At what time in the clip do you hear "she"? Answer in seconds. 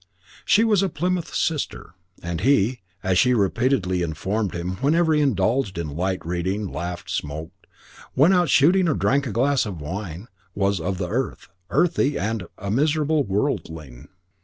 0.45-0.63, 3.19-3.35